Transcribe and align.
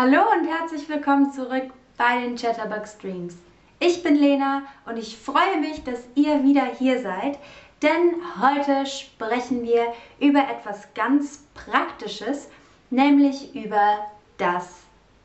Hallo 0.00 0.20
und 0.30 0.46
herzlich 0.46 0.88
willkommen 0.88 1.32
zurück 1.32 1.72
bei 1.96 2.20
den 2.20 2.36
Chatterbug 2.36 2.86
Streams. 2.86 3.34
Ich 3.80 4.00
bin 4.04 4.14
Lena 4.14 4.62
und 4.86 4.96
ich 4.96 5.18
freue 5.18 5.58
mich, 5.58 5.82
dass 5.82 5.98
ihr 6.14 6.44
wieder 6.44 6.66
hier 6.66 7.02
seid, 7.02 7.36
denn 7.82 8.14
heute 8.40 8.86
sprechen 8.86 9.64
wir 9.64 9.92
über 10.20 10.38
etwas 10.38 10.86
ganz 10.94 11.42
Praktisches, 11.52 12.48
nämlich 12.90 13.56
über 13.56 14.06
das 14.36 14.68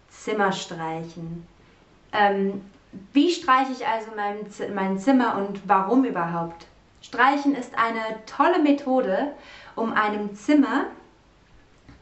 Zimmerstreichen. 0.10 1.46
Ähm, 2.12 2.66
wie 3.12 3.30
streiche 3.30 3.74
ich 3.74 3.86
also 3.86 4.08
mein, 4.16 4.74
mein 4.74 4.98
Zimmer 4.98 5.38
und 5.38 5.62
warum 5.70 6.04
überhaupt? 6.04 6.66
Streichen 7.04 7.54
ist 7.54 7.78
eine 7.78 8.26
tolle 8.26 8.58
Methode, 8.58 9.34
um 9.76 9.94
einem 9.94 10.34
Zimmer 10.34 10.86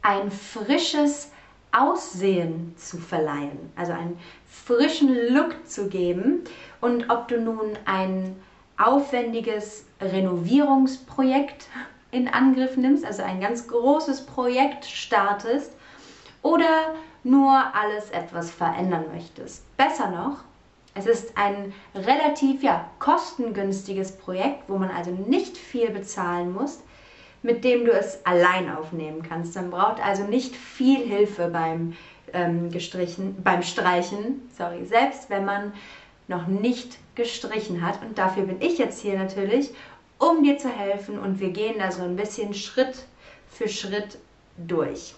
ein 0.03 0.31
frisches 0.31 1.33
Aussehen 1.71 2.73
zu 2.77 2.97
verleihen, 2.97 3.71
also 3.75 3.93
einen 3.93 4.19
frischen 4.47 5.15
Look 5.33 5.67
zu 5.67 5.87
geben. 5.87 6.43
Und 6.81 7.09
ob 7.09 7.27
du 7.27 7.39
nun 7.39 7.77
ein 7.85 8.35
aufwendiges 8.77 9.85
Renovierungsprojekt 10.01 11.67
in 12.11 12.27
Angriff 12.27 12.77
nimmst, 12.77 13.05
also 13.05 13.23
ein 13.23 13.39
ganz 13.39 13.67
großes 13.67 14.25
Projekt 14.25 14.85
startest 14.85 15.71
oder 16.41 16.93
nur 17.23 17.51
alles 17.73 18.09
etwas 18.09 18.51
verändern 18.51 19.05
möchtest. 19.13 19.63
Besser 19.77 20.09
noch, 20.09 20.37
es 20.93 21.05
ist 21.05 21.37
ein 21.37 21.73
relativ 21.95 22.63
ja, 22.63 22.89
kostengünstiges 22.99 24.11
Projekt, 24.13 24.67
wo 24.67 24.77
man 24.77 24.89
also 24.89 25.11
nicht 25.11 25.57
viel 25.57 25.89
bezahlen 25.89 26.51
muss, 26.51 26.79
mit 27.43 27.63
dem 27.63 27.85
du 27.85 27.91
es 27.91 28.25
allein 28.25 28.75
aufnehmen 28.75 29.23
kannst. 29.23 29.55
Man 29.55 29.71
braucht 29.71 30.03
also 30.03 30.23
nicht 30.23 30.55
viel 30.55 31.05
Hilfe 31.05 31.47
beim, 31.47 31.95
ähm, 32.33 32.71
gestrichen, 32.71 33.41
beim 33.43 33.63
Streichen, 33.63 34.49
sorry, 34.55 34.85
selbst 34.85 35.29
wenn 35.29 35.45
man 35.45 35.73
noch 36.27 36.47
nicht 36.47 36.97
gestrichen 37.15 37.85
hat. 37.85 38.01
Und 38.01 38.17
dafür 38.17 38.43
bin 38.43 38.61
ich 38.61 38.77
jetzt 38.77 39.01
hier 39.01 39.17
natürlich, 39.17 39.71
um 40.17 40.43
dir 40.43 40.57
zu 40.57 40.69
helfen. 40.69 41.19
Und 41.19 41.39
wir 41.39 41.49
gehen 41.49 41.79
da 41.79 41.91
so 41.91 42.03
ein 42.03 42.15
bisschen 42.15 42.53
Schritt 42.53 43.05
für 43.49 43.67
Schritt 43.67 44.17
durch. 44.57 45.15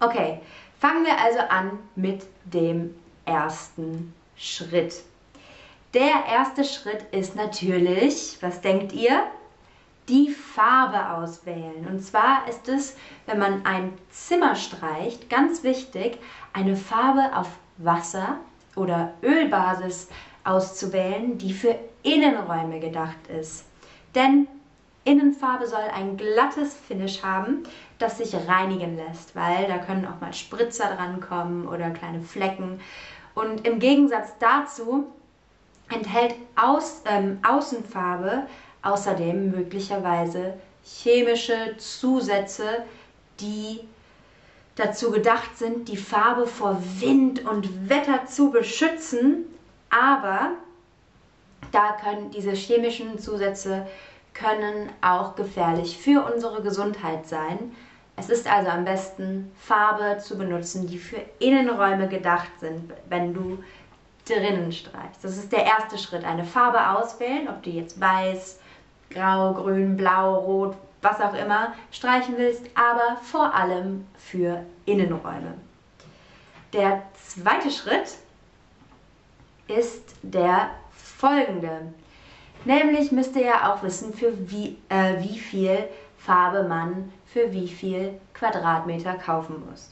Okay, 0.00 0.40
fangen 0.80 1.04
wir 1.04 1.18
also 1.18 1.38
an 1.38 1.78
mit 1.94 2.22
dem 2.44 2.94
ersten 3.24 4.12
Schritt. 4.36 5.02
Der 5.94 6.24
erste 6.28 6.64
Schritt 6.64 7.04
ist 7.12 7.36
natürlich, 7.36 8.38
was 8.40 8.60
denkt 8.62 8.92
ihr? 8.92 9.24
Die 10.08 10.30
Farbe 10.30 11.10
auswählen. 11.10 11.86
Und 11.88 12.00
zwar 12.00 12.48
ist 12.48 12.68
es, 12.68 12.96
wenn 13.26 13.38
man 13.38 13.64
ein 13.64 13.92
Zimmer 14.10 14.56
streicht, 14.56 15.30
ganz 15.30 15.62
wichtig, 15.62 16.18
eine 16.52 16.76
Farbe 16.76 17.36
auf 17.36 17.48
Wasser 17.78 18.38
oder 18.76 19.14
Ölbasis 19.22 20.08
auszuwählen, 20.44 21.38
die 21.38 21.52
für 21.52 21.76
Innenräume 22.02 22.80
gedacht 22.80 23.28
ist. 23.28 23.64
Denn 24.14 24.48
Innenfarbe 25.04 25.66
soll 25.66 25.84
ein 25.94 26.16
glattes 26.16 26.74
Finish 26.74 27.22
haben, 27.22 27.64
das 27.98 28.18
sich 28.18 28.34
reinigen 28.34 28.96
lässt, 28.96 29.34
weil 29.34 29.66
da 29.66 29.78
können 29.78 30.06
auch 30.06 30.20
mal 30.20 30.32
Spritzer 30.32 30.94
dran 30.94 31.20
kommen 31.20 31.66
oder 31.66 31.90
kleine 31.90 32.22
Flecken. 32.22 32.80
Und 33.34 33.66
im 33.66 33.78
Gegensatz 33.78 34.34
dazu 34.38 35.06
enthält 35.90 36.34
Aus, 36.56 37.02
ähm, 37.06 37.38
Außenfarbe 37.46 38.46
außerdem 38.82 39.50
möglicherweise 39.50 40.54
chemische 40.84 41.76
Zusätze, 41.78 42.84
die 43.40 43.80
dazu 44.74 45.10
gedacht 45.10 45.56
sind, 45.56 45.88
die 45.88 45.96
Farbe 45.96 46.46
vor 46.46 46.82
Wind 46.98 47.44
und 47.46 47.88
Wetter 47.88 48.26
zu 48.26 48.50
beschützen, 48.50 49.44
aber 49.90 50.52
da 51.70 51.96
können 52.02 52.30
diese 52.30 52.52
chemischen 52.52 53.18
Zusätze 53.18 53.86
können 54.34 54.90
auch 55.02 55.34
gefährlich 55.34 55.98
für 55.98 56.24
unsere 56.24 56.62
Gesundheit 56.62 57.26
sein. 57.28 57.74
Es 58.16 58.28
ist 58.28 58.50
also 58.50 58.70
am 58.70 58.84
besten 58.84 59.50
Farbe 59.58 60.18
zu 60.18 60.36
benutzen, 60.36 60.86
die 60.86 60.98
für 60.98 61.20
Innenräume 61.38 62.08
gedacht 62.08 62.50
sind, 62.60 62.92
wenn 63.08 63.34
du 63.34 63.62
drinnen 64.26 64.72
streichst. 64.72 65.22
Das 65.22 65.36
ist 65.36 65.52
der 65.52 65.64
erste 65.64 65.98
Schritt, 65.98 66.24
eine 66.24 66.44
Farbe 66.44 66.98
auswählen, 66.98 67.48
ob 67.48 67.62
du 67.62 67.70
jetzt 67.70 68.00
weiß, 68.00 68.60
grau, 69.12 69.54
grün, 69.54 69.96
blau, 69.96 70.34
rot, 70.36 70.76
was 71.00 71.20
auch 71.20 71.34
immer 71.34 71.74
streichen 71.90 72.36
willst, 72.36 72.62
aber 72.74 73.20
vor 73.22 73.54
allem 73.54 74.06
für 74.16 74.64
Innenräume. 74.84 75.54
Der 76.72 77.02
zweite 77.14 77.70
Schritt 77.70 78.16
ist 79.68 80.14
der 80.22 80.70
folgende. 80.92 81.92
Nämlich 82.64 83.10
müsst 83.10 83.34
ihr 83.36 83.44
ja 83.44 83.72
auch 83.72 83.82
wissen, 83.82 84.14
für 84.14 84.32
wie, 84.50 84.78
äh, 84.88 85.20
wie 85.20 85.38
viel 85.38 85.88
Farbe 86.16 86.62
man 86.68 87.12
für 87.26 87.52
wie 87.52 87.66
viel 87.66 88.20
Quadratmeter 88.34 89.14
kaufen 89.14 89.62
muss. 89.68 89.90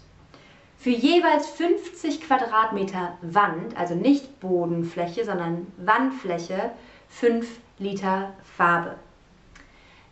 Für 0.78 0.91
jeweils 0.91 1.48
50 1.50 2.22
Quadratmeter 2.22 3.16
Wand, 3.22 3.76
also 3.76 3.94
nicht 3.94 4.41
Bodenfläche, 4.41 5.25
sondern 5.25 5.66
Wandfläche, 5.78 6.70
5 7.08 7.47
Liter 7.78 8.32
Farbe. 8.56 8.94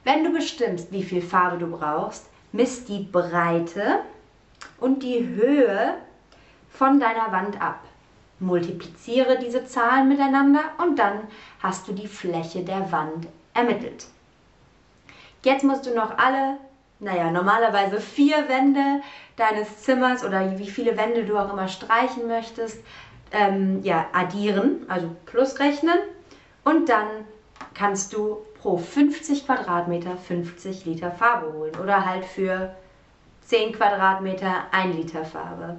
Wenn 0.05 0.25
du 0.25 0.33
bestimmst, 0.33 0.93
wie 0.93 1.03
viel 1.03 1.23
Farbe 1.23 1.59
du 1.59 1.67
brauchst, 1.67 2.27
misst 2.53 2.89
die 2.89 3.03
Breite 3.11 4.01
und 4.79 5.03
die 5.03 5.27
Höhe 5.27 5.95
von 6.71 7.01
deiner 7.01 7.33
Wand 7.33 7.61
ab. 7.61 7.81
Multipliziere 8.41 9.39
diese 9.39 9.67
Zahlen 9.67 10.09
miteinander 10.09 10.61
und 10.79 10.99
dann 10.99 11.27
hast 11.61 11.89
du 11.89 11.93
die 11.93 12.07
Fläche 12.07 12.63
der 12.63 12.91
Wand 12.93 13.27
ermittelt. 13.53 14.07
Jetzt 15.43 15.65
musst 15.65 15.87
du 15.87 15.95
noch 15.95 16.17
alle, 16.19 16.59
naja, 17.01 17.31
normalerweise 17.31 18.01
vier 18.01 18.49
Wände 18.49 19.03
deines 19.37 19.83
Zimmers 19.83 20.25
oder 20.25 20.59
wie 20.59 20.71
viele 20.71 20.97
Wände 20.97 21.25
du 21.25 21.37
auch 21.37 21.53
immer 21.53 21.69
streichen 21.69 22.29
möchtest, 22.29 22.83
ähm, 23.33 23.83
ja, 23.83 24.07
addieren, 24.13 24.87
also 24.89 25.15
plus 25.27 25.59
rechnen 25.59 25.99
und 26.65 26.89
dann 26.89 27.09
kannst 27.75 28.13
du 28.13 28.39
pro 28.61 28.77
50 28.77 29.47
Quadratmeter 29.47 30.17
50 30.17 30.85
Liter 30.85 31.11
Farbe 31.11 31.53
holen 31.53 31.77
oder 31.83 32.05
halt 32.05 32.25
für 32.25 32.75
10 33.43 33.73
Quadratmeter 33.73 34.65
1 34.73 34.97
Liter 34.97 35.25
Farbe. 35.25 35.79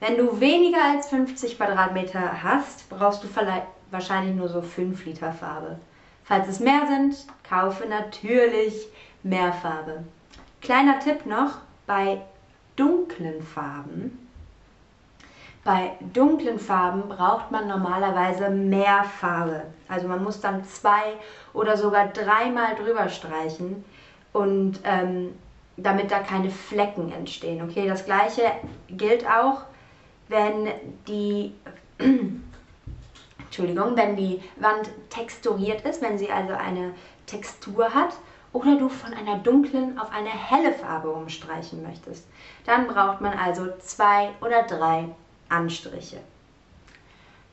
Wenn 0.00 0.16
du 0.16 0.40
weniger 0.40 0.82
als 0.82 1.08
50 1.08 1.56
Quadratmeter 1.56 2.42
hast, 2.42 2.88
brauchst 2.88 3.22
du 3.22 3.28
wahrscheinlich 3.90 4.34
nur 4.34 4.48
so 4.48 4.62
5 4.62 5.04
Liter 5.04 5.32
Farbe. 5.32 5.78
Falls 6.24 6.48
es 6.48 6.60
mehr 6.60 6.86
sind, 6.88 7.26
kaufe 7.48 7.86
natürlich 7.86 8.88
mehr 9.22 9.52
Farbe. 9.52 10.04
Kleiner 10.60 10.98
Tipp 10.98 11.26
noch, 11.26 11.58
bei 11.86 12.22
dunklen 12.76 13.42
Farben 13.42 14.18
bei 15.64 15.92
dunklen 16.12 16.58
Farben 16.58 17.08
braucht 17.08 17.50
man 17.52 17.68
normalerweise 17.68 18.50
mehr 18.50 19.04
Farbe. 19.04 19.66
Also 19.88 20.08
man 20.08 20.22
muss 20.22 20.40
dann 20.40 20.64
zwei 20.64 21.14
oder 21.52 21.76
sogar 21.76 22.08
dreimal 22.08 22.74
drüber 22.74 23.08
streichen 23.08 23.84
und 24.32 24.80
ähm, 24.84 25.34
damit 25.76 26.10
da 26.10 26.18
keine 26.18 26.50
Flecken 26.50 27.12
entstehen. 27.12 27.62
Okay, 27.62 27.86
das 27.86 28.04
gleiche 28.04 28.52
gilt 28.88 29.24
auch, 29.26 29.62
wenn 30.28 30.68
die 31.06 31.54
Entschuldigung, 33.38 33.96
wenn 33.96 34.16
die 34.16 34.40
Wand 34.56 34.90
texturiert 35.10 35.82
ist, 35.82 36.02
wenn 36.02 36.18
sie 36.18 36.30
also 36.30 36.54
eine 36.54 36.92
Textur 37.26 37.94
hat 37.94 38.14
oder 38.52 38.76
du 38.76 38.88
von 38.88 39.14
einer 39.14 39.36
dunklen 39.36 39.98
auf 39.98 40.10
eine 40.10 40.30
helle 40.30 40.72
Farbe 40.72 41.10
umstreichen 41.10 41.82
möchtest. 41.82 42.26
Dann 42.66 42.86
braucht 42.86 43.20
man 43.20 43.38
also 43.38 43.68
zwei 43.78 44.30
oder 44.40 44.62
drei 44.62 45.08
Anstriche. 45.52 46.18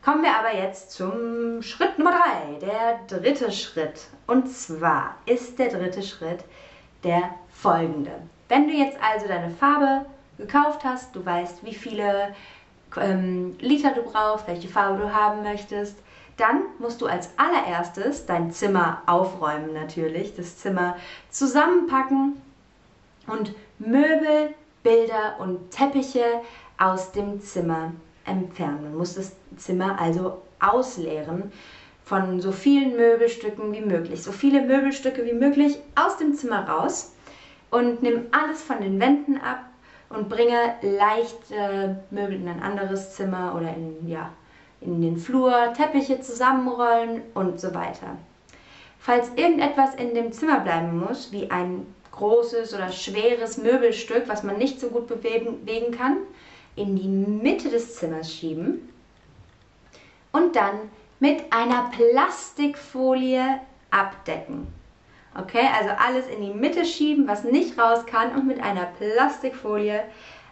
Kommen 0.03 0.23
wir 0.23 0.35
aber 0.35 0.55
jetzt 0.55 0.91
zum 0.91 1.61
Schritt 1.61 1.99
Nummer 1.99 2.11
3, 2.11 2.65
der 2.65 2.99
dritte 3.07 3.51
Schritt. 3.51 4.07
Und 4.27 4.49
zwar 4.49 5.17
ist 5.25 5.59
der 5.59 5.69
dritte 5.69 6.01
Schritt 6.01 6.45
der 7.03 7.35
folgende. 7.51 8.11
Wenn 8.47 8.67
du 8.67 8.73
jetzt 8.73 8.97
also 9.01 9.27
deine 9.27 9.51
Farbe 9.51 10.05
gekauft 10.37 10.83
hast, 10.85 11.13
du 11.15 11.25
weißt, 11.25 11.65
wie 11.65 11.73
viele 11.73 12.33
ähm, 12.97 13.57
Liter 13.59 13.91
du 13.91 14.03
brauchst, 14.03 14.47
welche 14.47 14.69
Farbe 14.69 15.03
du 15.03 15.13
haben 15.13 15.43
möchtest, 15.43 15.97
dann 16.37 16.61
musst 16.79 17.01
du 17.01 17.05
als 17.05 17.29
allererstes 17.37 18.25
dein 18.25 18.51
Zimmer 18.51 19.01
aufräumen 19.05 19.73
natürlich, 19.73 20.35
das 20.35 20.57
Zimmer 20.57 20.95
zusammenpacken 21.29 22.41
und 23.27 23.53
Möbel, 23.77 24.53
Bilder 24.81 25.35
und 25.39 25.71
Teppiche 25.71 26.41
aus 26.79 27.11
dem 27.11 27.41
Zimmer 27.41 27.91
entfernen. 28.25 28.83
Man 28.83 28.97
muss 28.97 29.15
das 29.15 29.33
Zimmer 29.57 29.99
also 29.99 30.41
ausleeren 30.59 31.51
von 32.03 32.41
so 32.41 32.51
vielen 32.51 32.95
Möbelstücken 32.95 33.71
wie 33.71 33.81
möglich. 33.81 34.23
So 34.23 34.31
viele 34.31 34.61
Möbelstücke 34.61 35.25
wie 35.25 35.33
möglich 35.33 35.77
aus 35.95 36.17
dem 36.17 36.33
Zimmer 36.33 36.67
raus 36.67 37.13
und 37.69 38.01
nimm 38.01 38.27
alles 38.31 38.63
von 38.63 38.81
den 38.81 38.99
Wänden 38.99 39.37
ab, 39.37 39.69
und 40.09 40.27
bringe 40.27 40.75
leichte 40.81 41.97
Möbel 42.09 42.35
in 42.35 42.47
ein 42.47 42.61
anderes 42.61 43.15
Zimmer 43.15 43.55
oder 43.55 43.69
in, 43.75 44.07
ja, 44.07 44.31
in 44.81 45.01
den 45.01 45.17
Flur, 45.17 45.73
Teppiche 45.75 46.19
zusammenrollen 46.19 47.21
und 47.33 47.59
so 47.59 47.73
weiter. 47.73 48.17
Falls 48.97 49.29
irgendetwas 49.35 49.95
in 49.95 50.13
dem 50.13 50.31
Zimmer 50.31 50.59
bleiben 50.59 50.99
muss, 50.99 51.31
wie 51.31 51.49
ein 51.51 51.85
großes 52.11 52.73
oder 52.73 52.91
schweres 52.91 53.57
Möbelstück, 53.57 54.23
was 54.27 54.43
man 54.43 54.57
nicht 54.57 54.79
so 54.79 54.89
gut 54.89 55.07
bewegen, 55.07 55.63
bewegen 55.65 55.91
kann, 55.95 56.17
in 56.75 56.95
die 56.95 57.07
Mitte 57.07 57.69
des 57.69 57.95
Zimmers 57.95 58.33
schieben 58.33 58.89
und 60.31 60.55
dann 60.55 60.79
mit 61.19 61.51
einer 61.51 61.91
Plastikfolie 61.91 63.59
abdecken. 63.91 64.67
Okay, 65.37 65.67
also 65.77 65.91
alles 65.97 66.27
in 66.27 66.41
die 66.41 66.53
Mitte 66.53 66.85
schieben, 66.85 67.27
was 67.27 67.43
nicht 67.43 67.77
raus 67.77 68.05
kann 68.05 68.33
und 68.35 68.47
mit 68.47 68.61
einer 68.61 68.85
Plastikfolie 68.85 70.03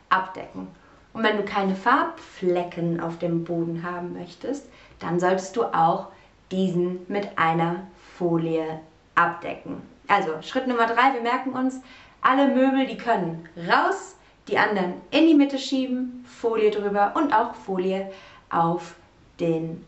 abdecken. 0.09 0.67
Und 1.13 1.23
wenn 1.23 1.37
du 1.37 1.43
keine 1.43 1.75
Farbflecken 1.75 2.99
auf 2.99 3.17
dem 3.17 3.43
Boden 3.43 3.83
haben 3.83 4.13
möchtest, 4.13 4.67
dann 4.99 5.19
solltest 5.19 5.55
du 5.55 5.63
auch 5.63 6.07
diesen 6.51 7.05
mit 7.07 7.37
einer 7.37 7.87
Folie 8.17 8.81
abdecken. 9.15 9.81
Also 10.07 10.41
Schritt 10.41 10.67
Nummer 10.67 10.85
drei, 10.85 11.13
wir 11.13 11.21
merken 11.21 11.53
uns, 11.53 11.81
alle 12.21 12.47
Möbel, 12.47 12.85
die 12.87 12.97
können 12.97 13.47
raus, 13.67 14.15
die 14.47 14.57
anderen 14.57 14.93
in 15.11 15.27
die 15.27 15.33
Mitte 15.33 15.57
schieben, 15.57 16.25
Folie 16.27 16.71
drüber 16.71 17.13
und 17.15 17.33
auch 17.33 17.55
Folie 17.55 18.11
auf 18.49 18.95
den 19.39 19.85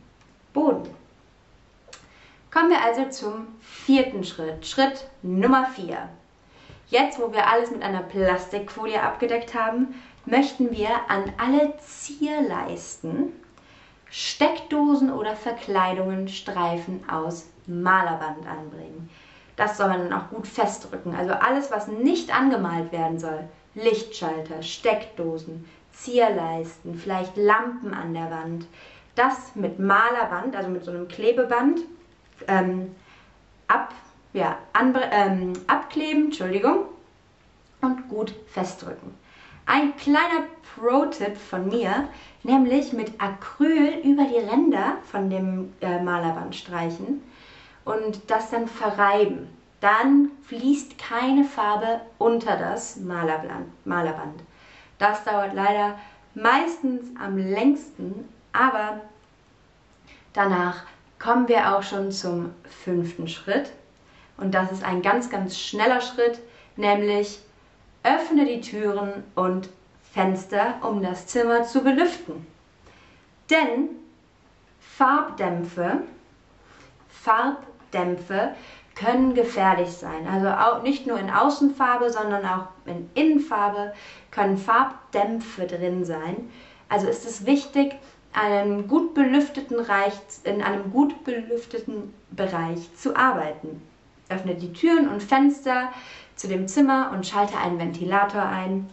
Boden. 0.53 0.89
Kommen 2.51 2.71
wir 2.71 2.83
also 2.83 3.09
zum 3.09 3.47
vierten 3.61 4.23
Schritt, 4.23 4.65
Schritt 4.65 5.07
Nummer 5.21 5.67
vier. 5.67 6.09
Jetzt, 6.87 7.19
wo 7.19 7.31
wir 7.31 7.47
alles 7.47 7.69
mit 7.69 7.83
einer 7.83 8.01
Plastikfolie 8.01 9.01
abgedeckt 9.01 9.53
haben, 9.53 9.93
möchten 10.25 10.71
wir 10.71 10.89
an 11.07 11.31
alle 11.37 11.75
Zierleisten 11.77 13.33
Steckdosen 14.11 15.13
oder 15.13 15.35
Verkleidungen 15.35 16.27
Streifen 16.27 17.07
aus 17.09 17.47
Malerband 17.67 18.47
anbringen. 18.47 19.09
Das 19.55 19.77
soll 19.77 19.89
man 19.89 20.09
dann 20.09 20.19
auch 20.19 20.29
gut 20.29 20.47
festdrücken. 20.47 21.15
Also 21.15 21.33
alles, 21.33 21.69
was 21.69 21.87
nicht 21.87 22.33
angemalt 22.35 22.91
werden 22.91 23.19
soll. 23.19 23.47
Lichtschalter, 23.83 24.61
Steckdosen, 24.61 25.65
Zierleisten, 25.93 26.95
vielleicht 26.95 27.35
Lampen 27.37 27.93
an 27.93 28.13
der 28.13 28.31
Wand. 28.31 28.67
Das 29.15 29.55
mit 29.55 29.79
Malerband, 29.79 30.55
also 30.55 30.69
mit 30.69 30.83
so 30.83 30.91
einem 30.91 31.07
Klebeband, 31.07 31.81
ähm, 32.47 32.95
ab, 33.67 33.93
ja, 34.33 34.57
ähm, 35.11 35.53
abkleben, 35.67 36.25
Entschuldigung, 36.25 36.85
und 37.81 38.07
gut 38.07 38.33
festdrücken. 38.47 39.13
Ein 39.65 39.95
kleiner 39.97 40.45
Pro-Tipp 40.75 41.37
von 41.37 41.67
mir, 41.67 42.07
nämlich 42.43 42.93
mit 42.93 43.11
Acryl 43.21 43.99
über 44.03 44.23
die 44.23 44.39
Ränder 44.39 44.97
von 45.11 45.29
dem 45.29 45.73
äh, 45.81 46.01
Malerband 46.01 46.55
streichen 46.55 47.21
und 47.85 48.19
das 48.27 48.49
dann 48.49 48.67
verreiben. 48.67 49.47
Dann 49.81 50.31
fließt 50.47 50.97
keine 50.97 51.43
Farbe 51.45 52.01
unter 52.17 52.57
das 52.57 52.97
Malerband. 52.97 54.41
Das 54.97 55.23
dauert 55.23 55.53
leider 55.53 55.97
meistens 56.35 57.15
am 57.19 57.37
längsten, 57.37 58.27
aber 58.51 59.01
danach 60.33 60.83
kommen 61.17 61.47
wir 61.47 61.75
auch 61.75 61.83
schon 61.83 62.11
zum 62.11 62.53
fünften 62.83 63.27
Schritt. 63.27 63.71
Und 64.37 64.53
das 64.53 64.71
ist 64.71 64.83
ein 64.83 65.01
ganz, 65.01 65.29
ganz 65.29 65.57
schneller 65.57 66.01
Schritt, 66.01 66.39
nämlich 66.75 67.39
öffne 68.03 68.45
die 68.45 68.61
Türen 68.61 69.23
und 69.35 69.69
Fenster, 70.13 70.75
um 70.81 71.01
das 71.01 71.27
Zimmer 71.27 71.63
zu 71.63 71.81
belüften. 71.81 72.47
Denn 73.49 73.89
Farbdämpfe, 74.79 75.99
Farbdämpfe 77.09 78.55
können 78.99 79.33
gefährlich 79.33 79.91
sein. 79.91 80.27
Also 80.27 80.49
auch 80.49 80.83
nicht 80.83 81.07
nur 81.07 81.17
in 81.19 81.29
Außenfarbe, 81.29 82.09
sondern 82.09 82.45
auch 82.45 82.67
in 82.85 83.09
Innenfarbe 83.13 83.93
können 84.31 84.57
Farbdämpfe 84.57 85.65
drin 85.67 86.03
sein. 86.03 86.49
Also 86.89 87.07
ist 87.07 87.25
es 87.25 87.45
wichtig, 87.45 87.95
einen 88.33 88.87
gut 88.87 89.13
belüfteten 89.13 89.79
Reich, 89.79 90.13
in 90.43 90.61
einem 90.61 90.91
gut 90.91 91.23
belüfteten 91.23 92.13
Bereich 92.31 92.93
zu 92.95 93.15
arbeiten. 93.15 93.81
Öffne 94.27 94.55
die 94.55 94.73
Türen 94.73 95.07
und 95.07 95.23
Fenster 95.23 95.89
zu 96.35 96.47
dem 96.47 96.67
Zimmer 96.67 97.11
und 97.13 97.25
schalte 97.25 97.57
einen 97.57 97.79
Ventilator 97.79 98.43
ein, 98.43 98.89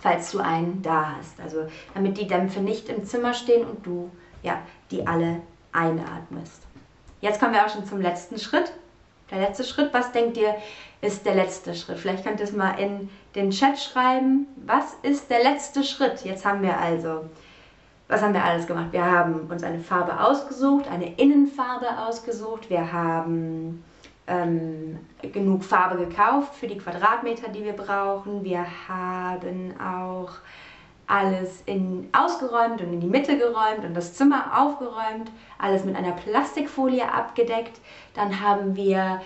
falls 0.00 0.32
du 0.32 0.40
einen 0.40 0.82
da 0.82 1.16
hast. 1.18 1.40
Also 1.40 1.66
damit 1.94 2.18
die 2.18 2.26
Dämpfe 2.26 2.60
nicht 2.60 2.88
im 2.88 3.04
Zimmer 3.04 3.34
stehen 3.34 3.66
und 3.66 3.86
du 3.86 4.10
ja, 4.42 4.60
die 4.90 5.06
alle 5.06 5.42
einatmest. 5.72 6.62
Jetzt 7.20 7.38
kommen 7.38 7.52
wir 7.52 7.64
auch 7.64 7.70
schon 7.70 7.86
zum 7.86 8.00
letzten 8.00 8.38
Schritt. 8.38 8.72
Der 9.30 9.40
letzte 9.40 9.64
Schritt, 9.64 9.92
was 9.92 10.12
denkt 10.12 10.36
ihr, 10.36 10.54
ist 11.02 11.24
der 11.24 11.34
letzte 11.34 11.74
Schritt? 11.74 11.98
Vielleicht 11.98 12.24
könnt 12.24 12.40
ihr 12.40 12.44
es 12.44 12.52
mal 12.52 12.78
in 12.78 13.08
den 13.34 13.50
Chat 13.50 13.78
schreiben. 13.78 14.46
Was 14.66 14.96
ist 15.02 15.30
der 15.30 15.42
letzte 15.42 15.84
Schritt? 15.84 16.24
Jetzt 16.24 16.44
haben 16.44 16.62
wir 16.62 16.78
also 16.78 17.24
was 18.10 18.22
haben 18.22 18.34
wir 18.34 18.44
alles 18.44 18.66
gemacht? 18.66 18.88
Wir 18.90 19.04
haben 19.04 19.48
uns 19.48 19.62
eine 19.62 19.78
Farbe 19.78 20.20
ausgesucht, 20.20 20.88
eine 20.90 21.14
Innenfarbe 21.14 21.86
ausgesucht. 21.96 22.68
Wir 22.68 22.92
haben 22.92 23.84
ähm, 24.26 24.98
genug 25.22 25.62
Farbe 25.62 26.04
gekauft 26.04 26.56
für 26.56 26.66
die 26.66 26.76
Quadratmeter, 26.76 27.50
die 27.50 27.64
wir 27.64 27.72
brauchen. 27.72 28.42
Wir 28.42 28.66
haben 28.88 29.74
auch 29.80 30.32
alles 31.10 31.62
in, 31.66 32.08
ausgeräumt 32.12 32.80
und 32.80 32.92
in 32.92 33.00
die 33.00 33.06
Mitte 33.06 33.36
geräumt 33.36 33.84
und 33.84 33.94
das 33.94 34.14
Zimmer 34.14 34.60
aufgeräumt, 34.60 35.30
alles 35.58 35.84
mit 35.84 35.96
einer 35.96 36.12
Plastikfolie 36.12 37.12
abgedeckt. 37.12 37.80
Dann 38.14 38.40
haben 38.40 38.76
wir 38.76 39.20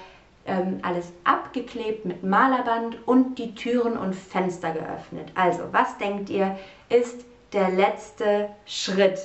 ähm, 0.47 0.81
alles 0.83 1.13
abgeklebt 1.25 2.07
mit 2.07 2.25
Malerband 2.25 3.07
und 3.07 3.39
die 3.39 3.55
Türen 3.55 3.97
und 3.97 4.15
Fenster 4.15 4.73
geöffnet. 4.73 5.31
Also, 5.35 5.65
was 5.73 5.99
denkt 5.99 6.31
ihr, 6.31 6.59
ist 6.89 7.25
der 7.53 7.71
letzte 7.71 8.49
Schritt. 8.67 9.19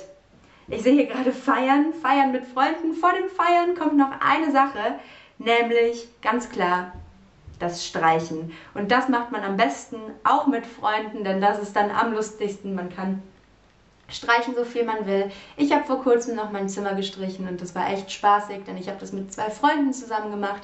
Ich 0.68 0.82
sehe 0.82 0.92
hier 0.92 1.06
gerade 1.06 1.32
Feiern, 1.32 1.92
Feiern 1.94 2.30
mit 2.30 2.46
Freunden. 2.46 2.94
Vor 2.94 3.12
dem 3.12 3.28
Feiern 3.28 3.74
kommt 3.74 3.96
noch 3.96 4.12
eine 4.20 4.52
Sache, 4.52 4.98
nämlich 5.38 6.08
ganz 6.22 6.48
klar 6.48 6.92
das 7.60 7.86
Streichen. 7.86 8.52
Und 8.74 8.90
das 8.90 9.08
macht 9.08 9.30
man 9.30 9.42
am 9.42 9.56
besten 9.56 9.98
auch 10.24 10.46
mit 10.46 10.66
Freunden, 10.66 11.22
denn 11.24 11.40
das 11.40 11.60
ist 11.60 11.76
dann 11.76 11.90
am 11.90 12.12
lustigsten. 12.12 12.74
Man 12.74 12.94
kann 12.94 13.22
streichen, 14.08 14.54
so 14.54 14.64
viel 14.64 14.84
man 14.84 15.06
will. 15.06 15.30
Ich 15.56 15.72
habe 15.72 15.84
vor 15.84 16.02
kurzem 16.02 16.34
noch 16.36 16.50
mein 16.50 16.68
Zimmer 16.68 16.94
gestrichen 16.94 17.48
und 17.48 17.60
das 17.60 17.74
war 17.74 17.88
echt 17.90 18.10
spaßig, 18.10 18.64
denn 18.64 18.76
ich 18.76 18.88
habe 18.88 18.98
das 18.98 19.12
mit 19.12 19.32
zwei 19.32 19.50
Freunden 19.50 19.92
zusammen 19.92 20.30
gemacht 20.30 20.62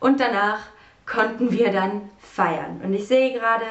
und 0.00 0.20
danach 0.20 0.58
konnten 1.06 1.50
wir 1.50 1.72
dann 1.72 2.10
feiern. 2.20 2.80
Und 2.84 2.92
ich 2.92 3.06
sehe 3.06 3.32
gerade, 3.32 3.64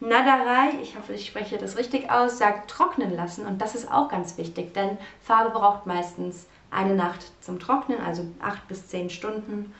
Nadarei, 0.00 0.78
ich 0.80 0.96
hoffe, 0.96 1.12
ich 1.12 1.26
spreche 1.26 1.58
das 1.58 1.76
richtig 1.76 2.10
aus, 2.10 2.38
sagt 2.38 2.70
trocknen 2.70 3.14
lassen 3.14 3.46
und 3.46 3.60
das 3.60 3.74
ist 3.74 3.90
auch 3.90 4.08
ganz 4.08 4.38
wichtig, 4.38 4.72
denn 4.72 4.96
Farbe 5.22 5.50
braucht 5.50 5.86
meistens 5.86 6.46
eine 6.70 6.94
Nacht 6.94 7.32
zum 7.42 7.58
Trocknen, 7.58 8.00
also 8.00 8.24
acht 8.40 8.66
bis 8.68 8.88
zehn 8.88 9.10
Stunden 9.10 9.74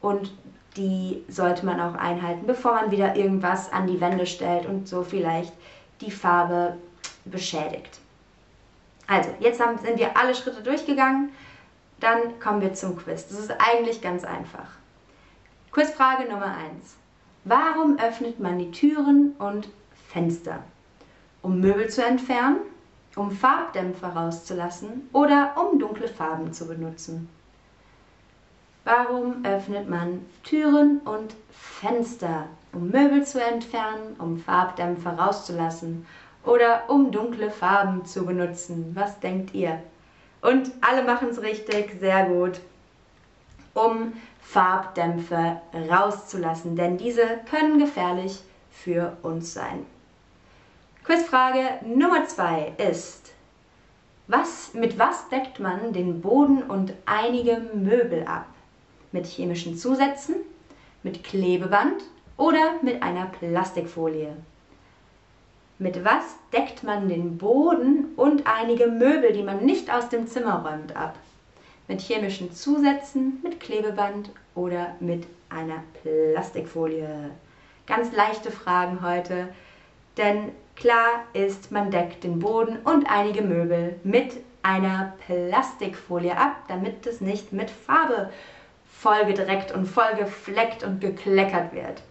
und 0.00 0.32
die 0.78 1.24
sollte 1.28 1.66
man 1.66 1.80
auch 1.80 1.94
einhalten, 1.94 2.46
bevor 2.46 2.72
man 2.74 2.90
wieder 2.90 3.16
irgendwas 3.16 3.72
an 3.72 3.86
die 3.86 4.00
Wände 4.00 4.26
stellt 4.26 4.66
und 4.66 4.88
so 4.88 5.02
vielleicht 5.02 5.52
die 6.00 6.10
Farbe 6.10 6.76
beschädigt. 7.24 7.98
Also, 9.08 9.30
jetzt 9.40 9.60
haben, 9.60 9.78
sind 9.78 9.98
wir 9.98 10.16
alle 10.16 10.34
Schritte 10.34 10.62
durchgegangen, 10.62 11.30
dann 11.98 12.38
kommen 12.38 12.60
wir 12.60 12.74
zum 12.74 12.96
Quiz. 12.96 13.26
Das 13.26 13.38
ist 13.38 13.52
eigentlich 13.58 14.00
ganz 14.00 14.24
einfach. 14.24 14.68
Quizfrage 15.72 16.24
Nummer 16.30 16.54
1. 16.56 16.96
Warum 17.44 17.98
öffnet 17.98 18.38
man 18.38 18.58
die 18.58 18.70
Türen 18.70 19.32
und 19.38 19.68
Fenster? 20.08 20.62
Um 21.42 21.60
Möbel 21.60 21.88
zu 21.88 22.04
entfernen, 22.04 22.58
um 23.16 23.30
Farbdämpfer 23.30 24.08
rauszulassen 24.08 25.08
oder 25.12 25.54
um 25.56 25.78
dunkle 25.78 26.08
Farben 26.08 26.52
zu 26.52 26.68
benutzen? 26.68 27.28
Warum 28.90 29.44
öffnet 29.44 29.86
man 29.86 30.24
Türen 30.44 31.00
und 31.00 31.34
Fenster? 31.50 32.46
Um 32.72 32.88
Möbel 32.88 33.22
zu 33.22 33.38
entfernen, 33.38 34.16
um 34.18 34.38
Farbdämpfer 34.38 35.10
rauszulassen 35.10 36.06
oder 36.42 36.88
um 36.88 37.10
dunkle 37.10 37.50
Farben 37.50 38.06
zu 38.06 38.24
benutzen? 38.24 38.92
Was 38.94 39.20
denkt 39.20 39.52
ihr? 39.52 39.82
Und 40.40 40.70
alle 40.80 41.04
machen 41.04 41.28
es 41.28 41.42
richtig, 41.42 42.00
sehr 42.00 42.30
gut. 42.30 42.60
Um 43.74 44.14
Farbdämpfe 44.40 45.60
rauszulassen, 45.90 46.74
denn 46.74 46.96
diese 46.96 47.40
können 47.50 47.78
gefährlich 47.78 48.40
für 48.70 49.18
uns 49.20 49.52
sein. 49.52 49.84
Quizfrage 51.04 51.84
Nummer 51.84 52.24
2 52.24 52.72
ist, 52.90 53.32
was, 54.28 54.72
mit 54.72 54.98
was 54.98 55.28
deckt 55.28 55.60
man 55.60 55.92
den 55.92 56.22
Boden 56.22 56.62
und 56.62 56.94
einige 57.04 57.58
Möbel 57.74 58.24
ab? 58.24 58.46
Mit 59.10 59.26
chemischen 59.26 59.74
Zusätzen, 59.74 60.36
mit 61.02 61.24
Klebeband 61.24 62.02
oder 62.36 62.74
mit 62.82 63.02
einer 63.02 63.26
Plastikfolie? 63.26 64.36
Mit 65.78 66.04
was 66.04 66.36
deckt 66.52 66.82
man 66.82 67.08
den 67.08 67.38
Boden 67.38 68.12
und 68.16 68.46
einige 68.46 68.86
Möbel, 68.88 69.32
die 69.32 69.42
man 69.42 69.64
nicht 69.64 69.90
aus 69.90 70.10
dem 70.10 70.26
Zimmer 70.26 70.62
räumt, 70.62 70.94
ab? 70.94 71.16
Mit 71.86 72.02
chemischen 72.02 72.52
Zusätzen, 72.52 73.40
mit 73.42 73.60
Klebeband 73.60 74.30
oder 74.54 74.94
mit 75.00 75.26
einer 75.48 75.82
Plastikfolie? 76.02 77.30
Ganz 77.86 78.12
leichte 78.12 78.50
Fragen 78.50 79.00
heute, 79.00 79.48
denn 80.18 80.50
klar 80.76 81.24
ist, 81.32 81.72
man 81.72 81.90
deckt 81.90 82.24
den 82.24 82.40
Boden 82.40 82.80
und 82.84 83.10
einige 83.10 83.40
Möbel 83.40 83.98
mit 84.04 84.34
einer 84.62 85.14
Plastikfolie 85.24 86.36
ab, 86.36 86.56
damit 86.68 87.06
es 87.06 87.22
nicht 87.22 87.54
mit 87.54 87.70
Farbe 87.70 88.30
vollgedreckt 89.00 89.72
und 89.72 89.86
vollgefleckt 89.86 90.82
und 90.82 91.00
gekleckert 91.00 91.72
wird. 91.72 92.02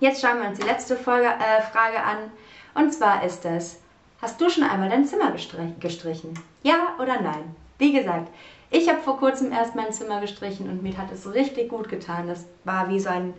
Jetzt 0.00 0.20
schauen 0.20 0.40
wir 0.40 0.48
uns 0.48 0.58
die 0.58 0.66
letzte 0.66 0.96
Folge, 0.96 1.26
äh, 1.26 1.62
Frage 1.62 2.02
an. 2.02 2.30
Und 2.74 2.92
zwar 2.92 3.24
ist 3.24 3.44
es, 3.44 3.80
hast 4.20 4.40
du 4.40 4.50
schon 4.50 4.64
einmal 4.64 4.90
dein 4.90 5.06
Zimmer 5.06 5.32
gestrichen? 5.32 6.38
Ja 6.62 6.94
oder 6.98 7.20
nein? 7.20 7.56
Wie 7.78 7.92
gesagt, 7.92 8.28
ich 8.70 8.88
habe 8.88 9.00
vor 9.00 9.18
kurzem 9.18 9.50
erst 9.50 9.74
mein 9.74 9.92
Zimmer 9.92 10.20
gestrichen 10.20 10.68
und 10.68 10.82
mir 10.82 10.96
hat 10.98 11.10
es 11.10 11.32
richtig 11.32 11.70
gut 11.70 11.88
getan. 11.88 12.28
Das 12.28 12.44
war 12.64 12.90
wie 12.90 13.00
so 13.00 13.08
ein 13.08 13.32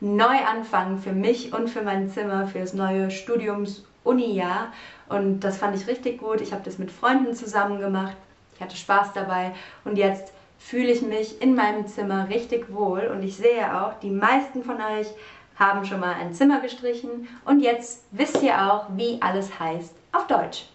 Neuanfang 0.00 0.98
für 0.98 1.12
mich 1.12 1.52
und 1.52 1.68
für 1.68 1.82
mein 1.82 2.08
Zimmer, 2.08 2.46
für 2.46 2.60
das 2.60 2.72
neue 2.72 3.10
Studiums-Uni-Jahr. 3.10 4.68
Und 5.08 5.40
das 5.40 5.56
fand 5.56 5.74
ich 5.74 5.88
richtig 5.88 6.20
gut. 6.20 6.40
Ich 6.40 6.52
habe 6.52 6.62
das 6.64 6.78
mit 6.78 6.92
Freunden 6.92 7.34
zusammen 7.34 7.80
gemacht. 7.80 8.16
Ich 8.54 8.60
hatte 8.60 8.76
Spaß 8.76 9.12
dabei. 9.12 9.52
Und 9.84 9.96
jetzt 9.96 10.32
fühle 10.58 10.90
ich 10.90 11.02
mich 11.02 11.40
in 11.40 11.54
meinem 11.54 11.86
Zimmer 11.86 12.28
richtig 12.28 12.72
wohl. 12.72 13.08
Und 13.08 13.22
ich 13.22 13.36
sehe 13.36 13.82
auch, 13.82 13.94
die 14.00 14.10
meisten 14.10 14.62
von 14.62 14.76
euch 14.76 15.08
haben 15.56 15.84
schon 15.84 16.00
mal 16.00 16.14
ein 16.14 16.34
Zimmer 16.34 16.60
gestrichen 16.60 17.28
und 17.44 17.60
jetzt 17.60 18.04
wisst 18.10 18.42
ihr 18.42 18.72
auch, 18.72 18.86
wie 18.94 19.20
alles 19.20 19.58
heißt 19.58 19.94
auf 20.12 20.26
Deutsch. 20.26 20.66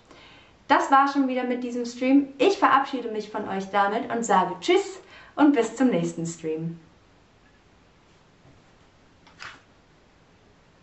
Das 0.68 0.90
war 0.90 1.08
schon 1.12 1.28
wieder 1.28 1.44
mit 1.44 1.64
diesem 1.64 1.86
Stream. 1.86 2.30
Ich 2.38 2.58
verabschiede 2.58 3.12
mich 3.12 3.30
von 3.30 3.48
euch 3.48 3.70
damit 3.72 4.10
und 4.12 4.26
sage 4.26 4.56
Tschüss 4.60 5.00
und 5.36 5.54
bis 5.54 5.76
zum 5.76 5.90
nächsten 5.90 6.26
Stream. 6.26 6.80